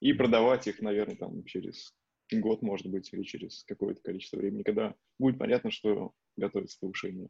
И 0.00 0.12
продавать 0.12 0.66
их, 0.66 0.80
наверное, 0.80 1.16
там 1.16 1.44
через 1.44 1.94
год, 2.30 2.62
может 2.62 2.86
быть, 2.86 3.12
или 3.12 3.22
через 3.22 3.64
какое-то 3.64 4.00
количество 4.02 4.36
времени, 4.36 4.62
когда 4.62 4.94
будет 5.18 5.38
понятно, 5.38 5.70
что 5.70 6.12
готовится 6.36 6.78
повышение. 6.80 7.28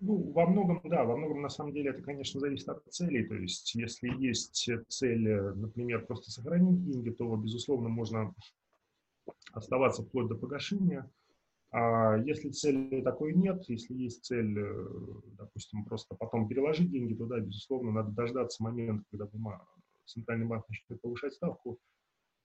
Ну, 0.00 0.32
во 0.32 0.46
многом, 0.46 0.80
да, 0.84 1.04
во 1.04 1.16
многом 1.16 1.42
на 1.42 1.48
самом 1.48 1.72
деле 1.72 1.90
это, 1.90 2.02
конечно, 2.02 2.40
зависит 2.40 2.68
от 2.68 2.84
целей. 2.90 3.26
То 3.26 3.34
есть, 3.34 3.74
если 3.74 4.08
есть 4.08 4.68
цель, 4.88 5.28
например, 5.54 6.04
просто 6.04 6.30
сохранить 6.30 6.84
деньги, 6.84 7.10
то, 7.10 7.34
безусловно, 7.36 7.88
можно 7.88 8.34
оставаться 9.52 10.02
вплоть 10.02 10.28
до 10.28 10.34
погашения. 10.34 11.10
А 11.70 12.16
если 12.18 12.50
цели 12.50 13.02
такой 13.02 13.34
нет, 13.34 13.64
если 13.68 13.94
есть 13.94 14.24
цель, 14.24 14.56
э, 14.56 14.86
допустим, 15.38 15.84
просто 15.84 16.14
потом 16.14 16.46
переложить 16.46 16.90
деньги 16.90 17.14
туда, 17.14 17.40
безусловно, 17.40 17.90
надо 17.90 18.12
дождаться 18.12 18.62
момента, 18.62 19.04
когда 19.10 19.28
центральный 20.04 20.46
банк 20.46 20.68
начнет 20.68 21.00
повышать 21.00 21.34
ставку. 21.34 21.78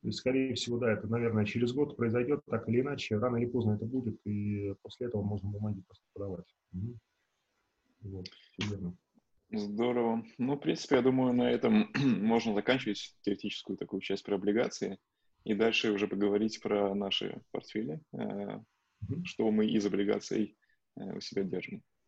И, 0.02 0.12
скорее 0.12 0.56
всего, 0.56 0.80
да, 0.80 0.94
это, 0.94 1.08
наверное, 1.08 1.46
через 1.46 1.74
год 1.74 1.96
произойдет, 1.96 2.42
так 2.48 2.68
или 2.70 2.82
иначе, 2.82 3.18
рано 3.18 3.36
или 3.36 3.46
поздно 3.46 3.74
это 3.74 3.86
будет, 3.86 4.20
и 4.26 4.74
после 4.82 5.08
этого 5.08 5.22
можно 5.22 5.50
бумаги 5.50 5.82
просто 5.82 6.06
продавать. 6.14 6.48
Вот, 8.02 8.28
верно. 8.58 8.98
Здорово. 9.52 10.24
Ну, 10.38 10.56
в 10.56 10.60
принципе, 10.60 10.98
я 10.98 11.02
думаю, 11.02 11.34
на 11.34 11.50
этом 11.50 11.92
можно 11.96 12.54
заканчивать 12.54 13.16
теоретическую 13.22 13.78
такую 13.78 14.02
часть 14.02 14.24
про 14.24 14.36
облигации 14.36 15.00
и 15.44 15.56
дальше 15.56 15.92
уже 15.92 16.08
поговорить 16.08 16.60
про 16.62 16.94
наши 16.94 17.42
портфели, 17.52 18.00
э, 18.14 18.60
что 19.24 19.50
мы 19.50 19.68
из 19.68 19.86
облигаций 19.86 20.58
э, 20.98 21.18
у 21.18 21.22
себя 21.22 21.44
держим. 21.44 21.84